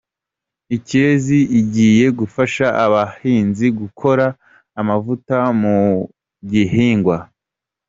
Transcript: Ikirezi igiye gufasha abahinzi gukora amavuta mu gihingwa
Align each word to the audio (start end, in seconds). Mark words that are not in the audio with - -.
Ikirezi 0.75 1.39
igiye 1.59 2.05
gufasha 2.19 2.65
abahinzi 2.85 3.65
gukora 3.79 4.25
amavuta 4.79 5.37
mu 5.61 5.77
gihingwa 6.51 7.17